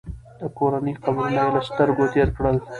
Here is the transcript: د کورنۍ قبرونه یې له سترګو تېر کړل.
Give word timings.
د 0.39 0.41
کورنۍ 0.57 0.93
قبرونه 1.03 1.35
یې 1.45 1.49
له 1.55 1.61
سترګو 1.69 2.03
تېر 2.13 2.29
کړل. 2.35 2.55